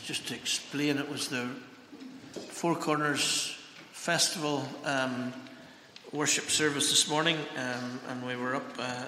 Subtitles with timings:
[0.00, 1.50] Just to explain, it was the
[2.32, 3.54] Four Corners
[3.92, 5.34] Festival um,
[6.12, 9.04] worship service this morning, um, and we were up uh,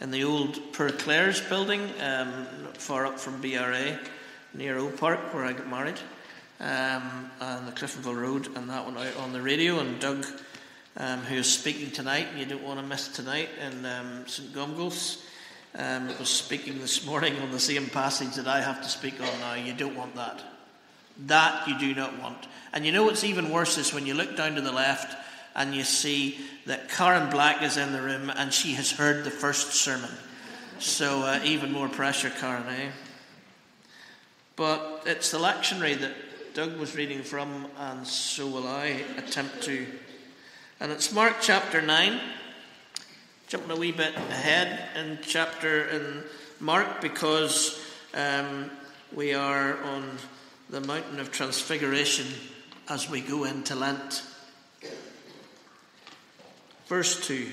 [0.00, 3.98] in the old Poor Clares building, um, not far up from BRA,
[4.54, 6.00] near Oldpark, where I got married,
[6.58, 9.78] um, on the Cliftonville Road, and that one out on the radio.
[9.80, 10.24] And Doug,
[10.96, 15.22] um, who is speaking tonight, you don't want to miss tonight in um, St Comgall's.
[15.76, 19.40] Um, was speaking this morning on the same passage that I have to speak on
[19.40, 19.54] now.
[19.54, 20.40] You don't want that.
[21.26, 22.46] That you do not want.
[22.72, 25.16] And you know what's even worse is when you look down to the left
[25.56, 29.32] and you see that Karen Black is in the room and she has heard the
[29.32, 30.10] first sermon.
[30.78, 32.90] So uh, even more pressure, Karen, eh?
[34.54, 39.86] But it's the lectionary that Doug was reading from, and so will I attempt to.
[40.78, 42.20] And it's Mark chapter 9
[43.46, 46.22] jumping a wee bit ahead in chapter in
[46.60, 47.80] Mark because
[48.14, 48.70] um,
[49.14, 50.08] we are on
[50.70, 52.26] the mountain of transfiguration
[52.88, 54.22] as we go into Lent.
[56.86, 57.50] Verse 2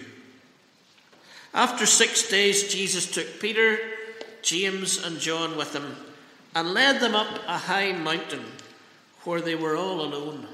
[1.53, 3.77] After six days, Jesus took Peter,
[4.41, 5.95] James, and John with him
[6.55, 8.43] and led them up a high mountain
[9.23, 10.47] where they were all alone.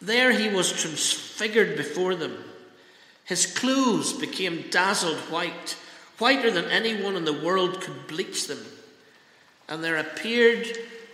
[0.00, 2.44] There he was transfigured before them
[3.28, 5.76] his clothes became dazzled white,
[6.16, 8.64] whiter than anyone in the world could bleach them.
[9.68, 10.66] And there appeared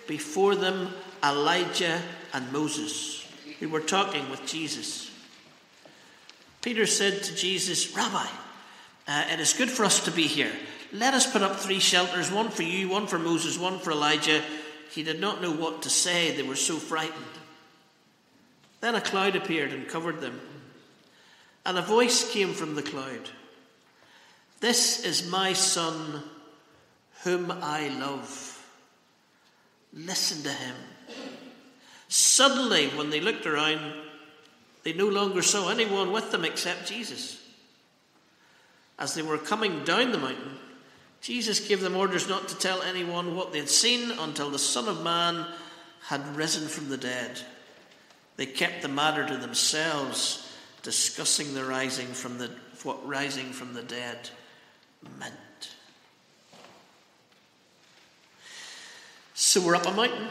[0.07, 0.91] before them
[1.25, 2.01] Elijah
[2.33, 3.27] and Moses,
[3.59, 5.11] who were talking with Jesus.
[6.63, 8.27] Peter said to Jesus, Rabbi,
[9.09, 10.53] uh, it is good for us to be here.
[10.93, 14.41] Let us put up three shelters one for you, one for Moses, one for Elijah.
[14.93, 17.25] He did not know what to say, they were so frightened.
[18.81, 20.41] Then a cloud appeared and covered them.
[21.67, 23.31] And a voice came from the cloud
[24.61, 26.23] This is my son,
[27.23, 28.51] whom I love.
[29.93, 30.75] Listen to him.
[32.09, 33.95] Suddenly, when they looked around,
[34.83, 37.41] they no longer saw anyone with them except Jesus.
[38.99, 40.57] As they were coming down the mountain,
[41.21, 44.89] Jesus gave them orders not to tell anyone what they had seen until the Son
[44.89, 45.47] of Man
[46.07, 47.41] had risen from the dead.
[48.37, 50.44] They kept the matter to themselves
[50.85, 52.51] discussing the rising from the
[52.85, 54.29] what rising from the dead
[55.19, 55.35] meant.
[59.33, 60.29] So we're up a mountain,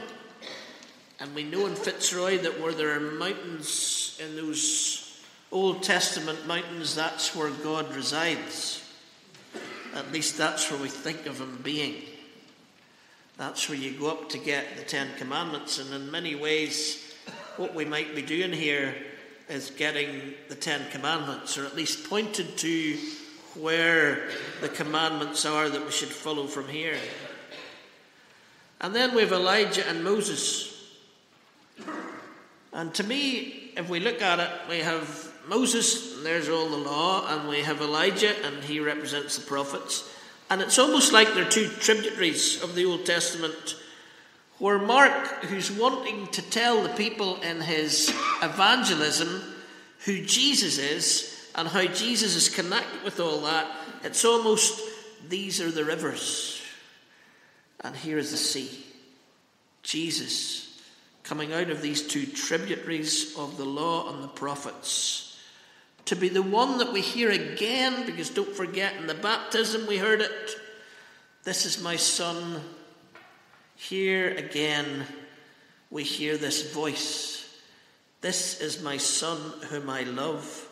[1.20, 5.22] and we know in Fitzroy that where there are mountains in those
[5.52, 8.88] Old Testament mountains, that's where God resides.
[9.96, 12.04] At least that's where we think of Him being.
[13.38, 17.14] That's where you go up to get the Ten Commandments, and in many ways,
[17.58, 18.96] what we might be doing here
[19.50, 22.98] is getting the Ten Commandments, or at least pointed to
[23.56, 24.30] where
[24.62, 26.98] the commandments are that we should follow from here.
[28.82, 30.92] And then we have Elijah and Moses.
[32.72, 36.78] And to me, if we look at it, we have Moses, and there's all the
[36.78, 40.10] law, and we have Elijah, and he represents the prophets.
[40.50, 43.76] And it's almost like they're two tributaries of the Old Testament
[44.64, 48.08] where Mark, who's wanting to tell the people in his
[48.42, 49.42] evangelism
[50.06, 53.70] who Jesus is and how Jesus is connected with all that,
[54.06, 54.80] it's almost
[55.28, 56.62] these are the rivers,
[57.82, 58.70] and here is the sea.
[59.82, 60.82] Jesus
[61.24, 65.42] coming out of these two tributaries of the law and the prophets.
[66.06, 69.98] To be the one that we hear again, because don't forget, in the baptism we
[69.98, 70.56] heard it.
[71.44, 72.62] This is my son
[73.76, 75.06] here again,
[75.90, 77.32] we hear this voice
[78.22, 79.38] This is my son
[79.70, 80.68] whom I love.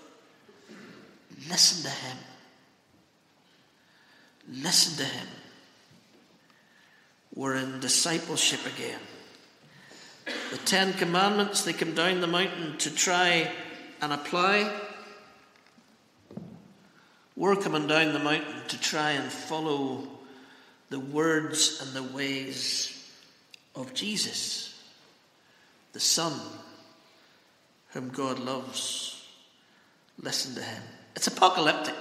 [1.50, 2.18] Listen to him.
[4.50, 5.28] Listen to him.
[7.36, 9.00] We're in discipleship again.
[10.52, 13.52] The Ten Commandments, they come down the mountain to try
[14.02, 14.72] and apply.
[17.36, 20.08] We're coming down the mountain to try and follow
[20.92, 23.10] the words and the ways
[23.76, 24.78] of Jesus,
[25.94, 26.38] the Son,
[27.92, 29.26] whom God loves.
[30.22, 30.84] Listen to him.
[31.16, 31.96] It's apocalyptic.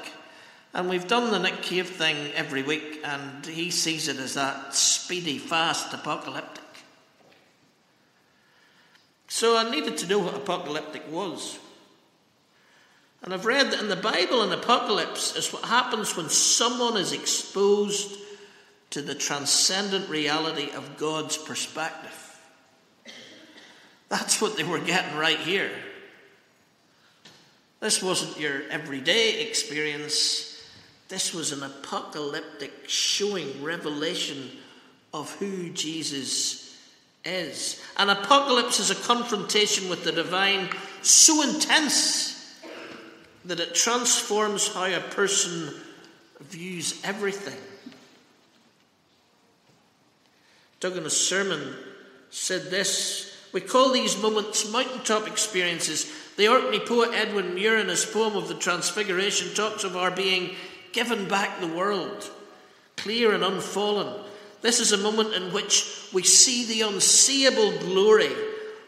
[0.74, 4.74] And we've done the Nick Cave thing every week, and he sees it as that
[4.74, 6.64] speedy, fast apocalyptic.
[9.28, 11.60] So I needed to know what apocalyptic was.
[13.22, 17.12] And I've read that in the Bible, an apocalypse is what happens when someone is
[17.12, 18.16] exposed
[18.90, 22.16] to the transcendent reality of God's perspective.
[24.08, 25.70] That's what they were getting right here.
[27.78, 30.62] This wasn't your everyday experience.
[31.08, 34.50] This was an apocalyptic showing revelation
[35.14, 36.76] of who Jesus
[37.24, 37.80] is.
[37.96, 40.68] An apocalypse is a confrontation with the divine
[41.02, 42.60] so intense
[43.44, 45.74] that it transforms how a person
[46.40, 47.58] views everything.
[50.80, 51.76] Doug in a sermon
[52.30, 56.10] said this We call these moments mountaintop experiences.
[56.36, 60.56] The Orkney poet Edwin Muir, in his poem of the Transfiguration, talks of our being
[60.92, 62.30] given back the world,
[62.96, 64.24] clear and unfallen.
[64.62, 68.32] This is a moment in which we see the unseeable glory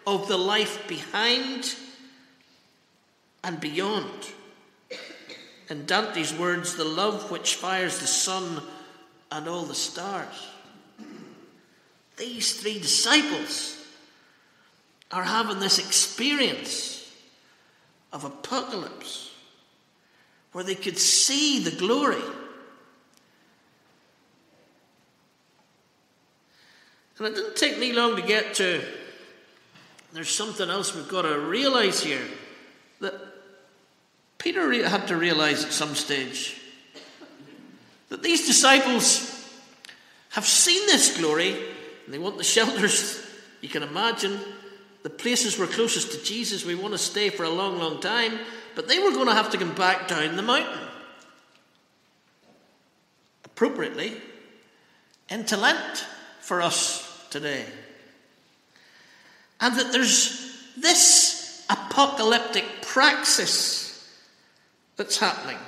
[0.07, 1.75] of the life behind
[3.45, 4.33] and beyond.
[5.69, 8.63] In Dante's words, the love which fires the sun
[9.31, 10.52] and all the stars.
[12.17, 13.79] These three disciples
[15.11, 17.11] are having this experience
[18.13, 19.31] of apocalypse
[20.53, 22.23] where they could see the glory.
[27.19, 28.83] And it didn't take me long to get to
[30.13, 32.27] there's something else we've got to realize here
[33.01, 33.15] that
[34.39, 36.61] Peter had to realize at some stage
[38.09, 39.29] that these disciples
[40.31, 41.57] have seen this glory
[42.05, 43.25] and they want the shelters.
[43.61, 44.39] You can imagine
[45.03, 46.65] the places were closest to Jesus.
[46.65, 48.39] We want to stay for a long, long time.
[48.75, 50.79] But they were going to have to come back down the mountain.
[53.45, 54.17] Appropriately,
[55.29, 56.07] into Lent
[56.41, 57.65] for us today.
[59.61, 64.09] And that there's this apocalyptic praxis
[64.97, 65.59] that's happening.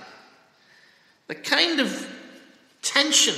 [1.29, 2.11] The kind of
[2.83, 3.35] tension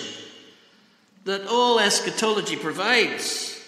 [1.27, 3.61] that all eschatology provides,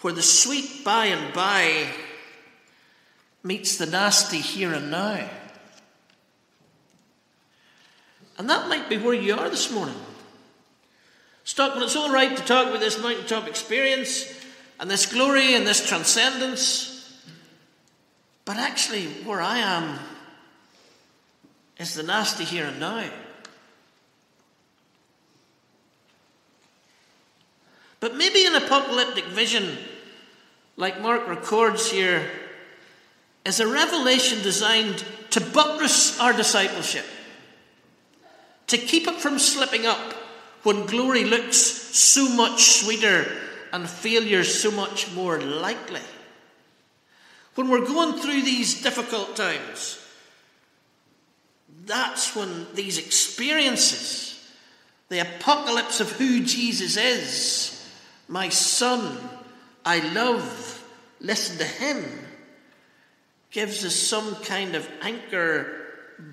[0.00, 1.88] where the sweet by and by
[3.42, 5.28] meets the nasty here and now.
[8.38, 9.96] And that might be where you are this morning.
[11.42, 14.32] Stockman, it's all right to talk about this mountaintop experience
[14.78, 17.20] and this glory and this transcendence,
[18.44, 19.98] but actually, where I am
[21.76, 23.10] is the nasty here and now.
[28.00, 29.76] But maybe an apocalyptic vision,
[30.76, 32.30] like Mark records here,
[33.44, 37.04] is a revelation designed to buttress our discipleship,
[38.66, 40.14] to keep it from slipping up
[40.62, 43.30] when glory looks so much sweeter
[43.72, 46.00] and failure so much more likely.
[47.54, 49.98] When we're going through these difficult times,
[51.84, 54.50] that's when these experiences,
[55.08, 57.79] the apocalypse of who Jesus is,
[58.30, 59.18] my son,
[59.84, 60.82] I love,
[61.20, 62.04] listen to him
[63.50, 65.66] gives us some kind of anchor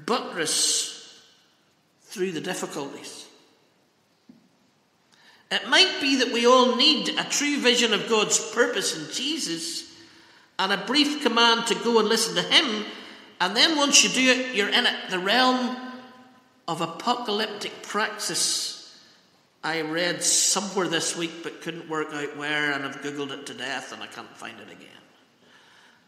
[0.05, 1.23] buttress
[2.03, 3.25] through the difficulties.
[5.49, 9.91] It might be that we all need a true vision of God's purpose in Jesus
[10.59, 12.85] and a brief command to go and listen to Him,
[13.39, 15.77] and then once you do it, you're in it, the realm
[16.67, 18.76] of apocalyptic praxis.
[19.67, 23.53] I read somewhere this week but couldn't work out where, and I've googled it to
[23.53, 24.87] death and I can't find it again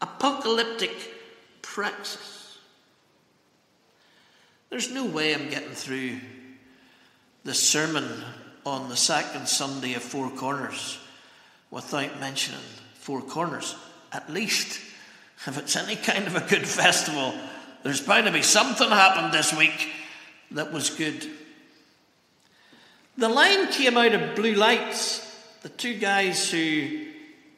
[0.00, 0.90] apocalyptic
[1.60, 2.56] praxis.
[4.70, 6.20] There's no way I'm getting through
[7.44, 8.08] the sermon
[8.64, 10.98] on the second Sunday of Four Corners
[11.70, 12.62] without mentioning
[12.94, 13.76] Four Corners.
[14.10, 14.80] At least,
[15.46, 17.34] if it's any kind of a good festival,
[17.82, 19.90] there's bound to be something happened this week
[20.52, 21.28] that was good.
[23.20, 25.20] The line came out of Blue Lights,
[25.60, 27.08] the two guys who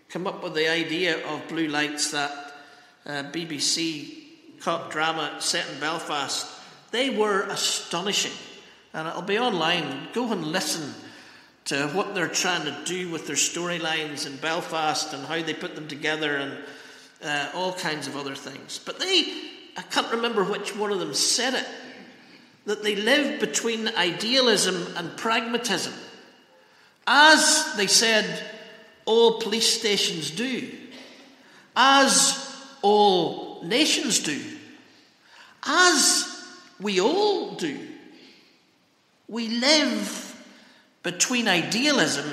[0.08, 2.32] come up with the idea of Blue Lights, that
[3.06, 6.48] uh, BBC cop drama set in Belfast.
[6.90, 8.32] They were astonishing.
[8.92, 10.08] And it'll be online.
[10.12, 10.94] Go and listen
[11.66, 15.76] to what they're trying to do with their storylines in Belfast and how they put
[15.76, 16.58] them together and
[17.22, 18.80] uh, all kinds of other things.
[18.84, 19.32] But they,
[19.76, 21.68] I can't remember which one of them said it,
[22.64, 25.92] that they live between idealism and pragmatism.
[27.06, 28.44] As they said,
[29.04, 30.70] all police stations do,
[31.74, 34.40] as all nations do,
[35.64, 36.28] as
[36.80, 37.78] we all do.
[39.28, 40.28] We live
[41.02, 42.26] between idealism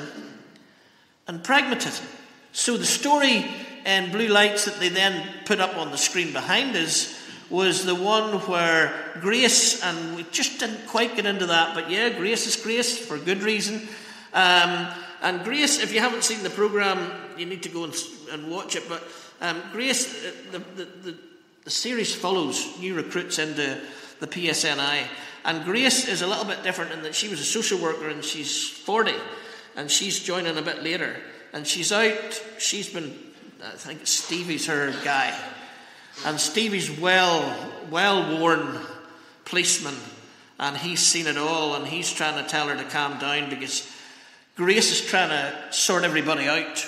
[1.27, 2.05] and pragmatism.
[2.51, 3.45] So the story
[3.85, 7.18] and Blue Lights that they then put up on the screen behind us
[7.49, 12.09] was the one where Grace, and we just didn't quite get into that, but yeah,
[12.09, 13.87] Grace is Grace for good reason.
[14.33, 14.87] Um,
[15.21, 17.95] and Grace, if you haven't seen the programme, you need to go and,
[18.31, 18.87] and watch it.
[18.87, 19.03] But
[19.41, 21.17] um, Grace, uh, the, the, the,
[21.63, 23.79] the, series follows new recruits into
[24.19, 25.03] the PSNI.
[25.45, 28.23] And Grace is a little bit different in that she was a social worker and
[28.23, 29.11] she's 40.
[29.11, 29.17] Um,
[29.75, 31.15] and she's joining a bit later.
[31.53, 33.17] And she's out, she's been,
[33.63, 35.37] I think Stevie's her guy.
[36.25, 37.55] And Stevie's well,
[37.89, 38.77] well worn
[39.45, 39.95] policeman,
[40.59, 43.89] and he's seen it all, and he's trying to tell her to calm down because
[44.55, 46.85] Grace is trying to sort everybody out.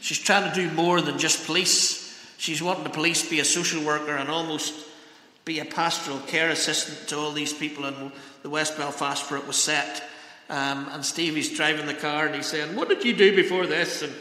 [0.00, 2.16] She's trying to do more than just police.
[2.38, 4.72] She's wanting the police be a social worker and almost
[5.44, 9.46] be a pastoral care assistant to all these people in the West Belfast where it
[9.46, 10.04] was set.
[10.48, 14.02] Um, and Stevie's driving the car and he's saying, What did you do before this?
[14.02, 14.12] And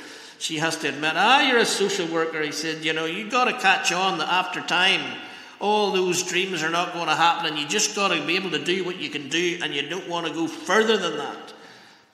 [0.44, 2.42] she has to admit, Ah, you're a social worker.
[2.42, 5.18] He said, You know, you've got to catch on that after time,
[5.62, 8.52] all those dreams are not going to happen, and you just got to be able
[8.52, 11.54] to do what you can do, and you don't want to go further than that.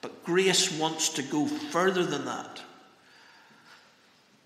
[0.00, 2.62] But grace wants to go further than that.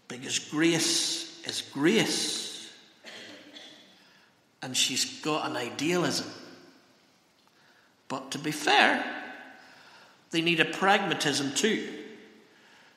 [0.09, 2.73] Because grace is grace.
[4.63, 6.31] And she's got an idealism.
[8.09, 9.05] But to be fair,
[10.31, 12.04] they need a pragmatism too.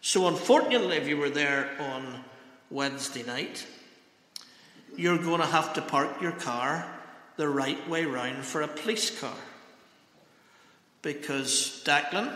[0.01, 2.24] So, unfortunately, if you were there on
[2.70, 3.66] Wednesday night,
[4.96, 6.86] you're going to have to park your car
[7.36, 9.36] the right way round for a police car.
[11.01, 12.34] Because Declan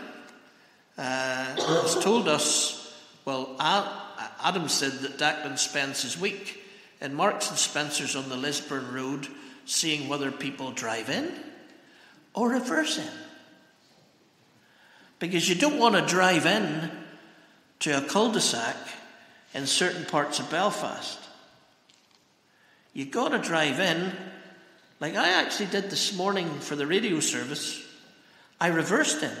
[0.96, 6.62] uh, has told us, well, Adam said that Declan spends his week
[7.00, 9.26] in Marks and Spencer's on the Lisburn Road
[9.64, 11.32] seeing whether people drive in
[12.34, 13.10] or reverse in.
[15.18, 16.90] Because you don't want to drive in
[17.82, 18.76] to a cul de sac
[19.54, 21.18] in certain parts of Belfast.
[22.94, 24.12] You've got to drive in,
[25.00, 27.84] like I actually did this morning for the radio service.
[28.60, 29.36] I reversed in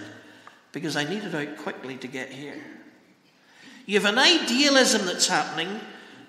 [0.72, 2.60] because I needed out quickly to get here.
[3.86, 5.80] You have an idealism that's happening,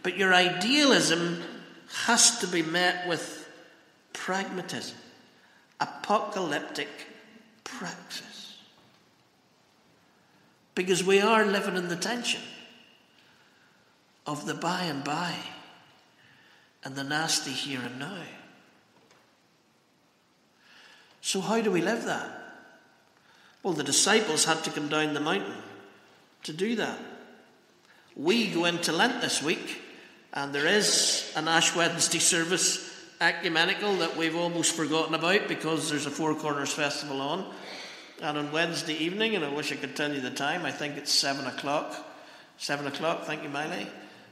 [0.04, 1.42] but your idealism
[2.06, 3.50] has to be met with
[4.14, 4.98] pragmatism,
[5.80, 6.90] apocalyptic
[7.64, 8.33] praxis.
[10.76, 12.42] Because we are living in the tension
[14.26, 15.36] of the by and by
[16.84, 18.18] and the nasty here and now.
[21.22, 22.30] So, how do we live that?
[23.62, 25.56] Well, the disciples had to come down the mountain
[26.44, 27.00] to do that.
[28.16, 29.82] We go into Lent this week,
[30.34, 36.06] and there is an Ash Wednesday service ecumenical that we've almost forgotten about because there's
[36.06, 37.46] a Four Corners Festival on.
[38.24, 40.96] And on Wednesday evening, and I wish I could tell you the time, I think
[40.96, 41.94] it's 7 o'clock.
[42.58, 43.86] 7 o'clock, thank you, Miley.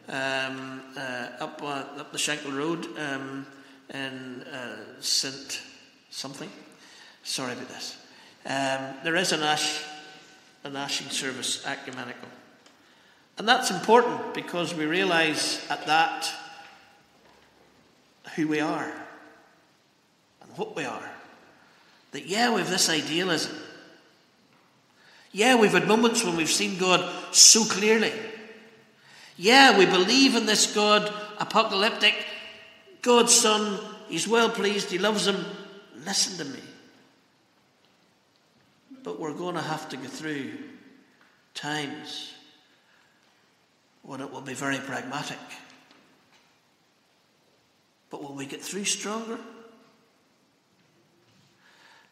[0.08, 3.46] Um, uh, up, uh, up the Shankill Road um,
[3.94, 5.62] in uh, St.
[6.10, 6.50] something.
[7.24, 7.98] Sorry about this.
[8.46, 9.84] Um, there is an ash,
[10.64, 12.30] an ashing service at ecumenical.
[13.38, 16.32] And that's important because we realize at that
[18.38, 18.94] who we are
[20.42, 21.12] and what we are.
[22.14, 23.58] That, yeah, we've this idealism.
[25.32, 28.12] Yeah, we've had moments when we've seen God so clearly.
[29.38, 32.16] Yeah, we believe in this God, apocalyptic,
[33.02, 33.80] God's Son.
[34.10, 35.46] He's well pleased, He loves Him.
[36.06, 36.60] Listen to me.
[39.04, 40.52] But we're going to have to go through
[41.54, 42.34] times
[44.04, 45.38] when it will be very pragmatic.
[48.10, 49.40] But will we get through stronger?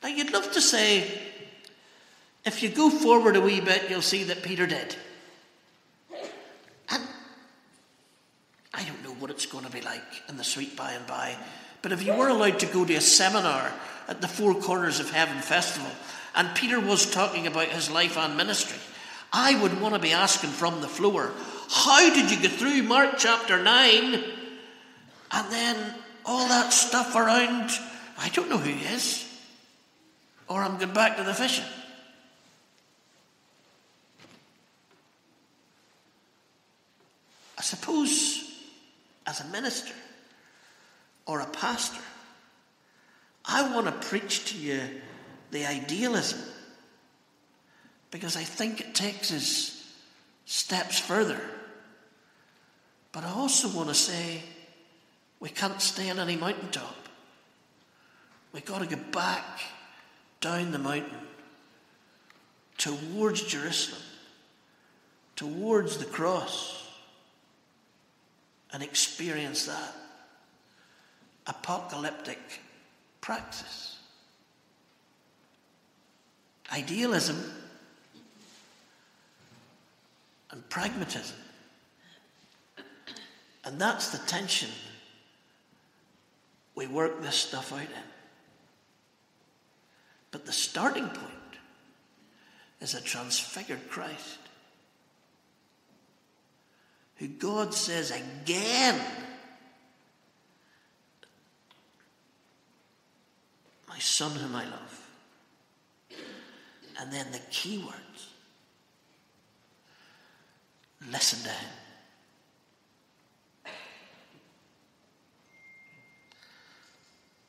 [0.01, 1.03] Now, you'd love to say,
[2.50, 4.96] if you go forward a wee bit, you'll see that Peter did.
[6.89, 7.03] And
[8.74, 11.38] I don't know what it's going to be like in the sweet by and by,
[11.84, 13.72] but if you were allowed to go to a seminar
[14.08, 15.91] at the Four Corners of Heaven Festival,
[16.34, 18.79] and Peter was talking about his life and ministry,
[19.32, 21.32] I would want to be asking from the floor,
[21.70, 24.24] how did you get through Mark chapter 9
[25.32, 25.94] and then
[26.25, 27.70] all that stuff around,
[28.18, 29.32] I don't know who he is,
[30.48, 31.65] or I'm going back to the fishing?
[37.60, 38.50] I suppose
[39.28, 39.94] as a minister
[41.25, 42.01] or a pastor,
[43.44, 44.80] I want to preach to you
[45.51, 46.39] the idealism
[48.12, 49.94] because I think it takes us
[50.46, 51.39] steps further.
[53.12, 54.42] But I also want to say
[55.42, 56.96] we can't stay on any mountaintop.
[58.54, 59.60] We've got to get back
[60.39, 61.20] down the mountain
[62.78, 64.01] towards Jerusalem,
[65.36, 66.78] towards the cross,
[68.71, 69.95] and experience that
[71.47, 72.39] apocalyptic
[73.21, 73.97] praxis.
[76.71, 77.38] Idealism
[80.51, 81.38] and pragmatism.
[83.65, 84.69] And that's the tension
[86.75, 87.88] we work this stuff out in.
[90.31, 91.33] But the starting point
[92.79, 94.39] is a transfigured Christ.
[97.19, 98.97] Who God says again,
[103.89, 105.09] My Son whom I love.
[107.01, 108.29] And then the key words
[111.11, 111.69] listen to him.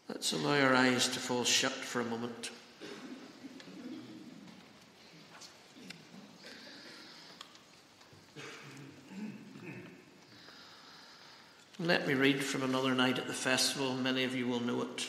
[0.08, 2.50] Let's allow our eyes to fall shut for a moment.
[11.82, 13.94] Let me read from another night at the festival.
[13.94, 15.08] Many of you will know it.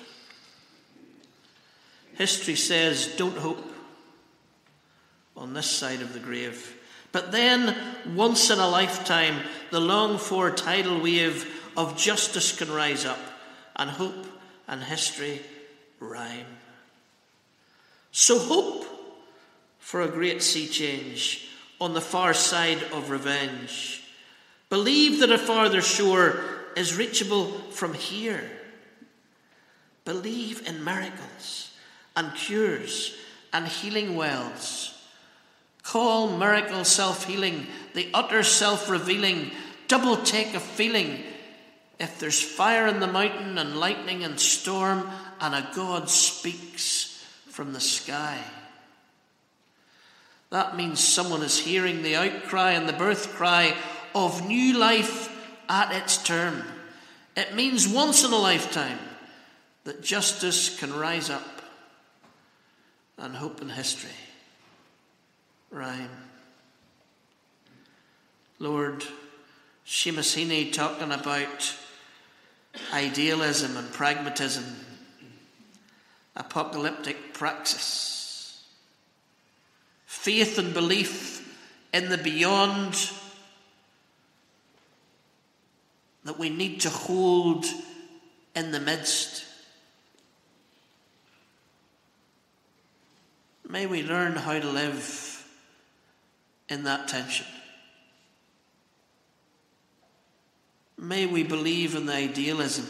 [2.14, 3.62] History says, don't hope
[5.36, 6.78] on this side of the grave.
[7.12, 7.76] But then,
[8.16, 13.20] once in a lifetime, the longed for tidal wave of justice can rise up,
[13.76, 14.26] and hope
[14.66, 15.42] and history
[16.00, 16.46] rhyme.
[18.14, 18.86] So, hope
[19.80, 21.50] for a great sea change
[21.82, 24.04] on the far side of revenge.
[24.70, 28.50] Believe that a farther shore is reachable from here.
[30.06, 31.72] Believe in miracles
[32.16, 33.16] and cures
[33.54, 34.98] and healing wells.
[35.84, 39.52] Call miracle self healing the utter self revealing
[39.88, 41.24] double take of feeling.
[42.00, 45.08] If there's fire in the mountain and lightning and storm,
[45.40, 48.40] and a God speaks from the sky.
[50.52, 53.76] That means someone is hearing the outcry and the birth cry
[54.14, 55.31] of new life
[55.72, 56.64] at its term.
[57.38, 59.00] It means once in a lifetime
[59.86, 61.62] that justice can rise up
[63.18, 64.12] and hope in history
[65.70, 66.10] rhyme.
[68.60, 69.06] Lord,
[69.86, 71.74] Heaney talking about
[72.94, 74.66] idealism and pragmatism,
[76.36, 78.62] apocalyptic praxis,
[80.06, 81.58] faith and belief
[81.94, 83.10] in the beyond
[86.24, 87.66] that we need to hold
[88.56, 89.46] in the midst.
[93.68, 95.48] May we learn how to live
[96.70, 97.46] in that tension.
[100.98, 102.88] May we believe in the idealism.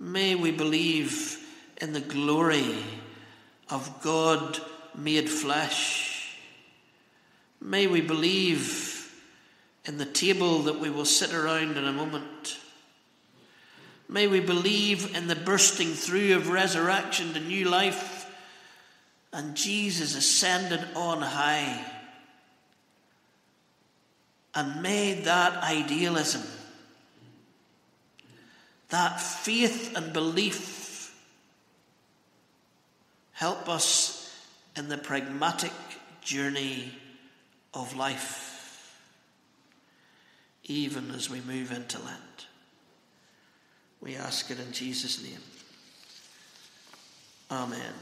[0.00, 1.38] May we believe
[1.80, 2.76] in the glory
[3.70, 4.58] of God
[4.96, 6.36] made flesh.
[7.60, 8.85] May we believe
[9.86, 12.58] in the table that we will sit around in a moment.
[14.08, 18.26] May we believe in the bursting through of resurrection to new life
[19.32, 21.84] and Jesus ascended on high.
[24.54, 26.42] And may that idealism,
[28.88, 31.14] that faith and belief,
[33.32, 34.34] help us
[34.76, 35.72] in the pragmatic
[36.22, 36.92] journey
[37.74, 38.45] of life
[40.66, 42.46] even as we move into Lent.
[44.00, 45.40] We ask it in Jesus' name.
[47.50, 47.94] Amen.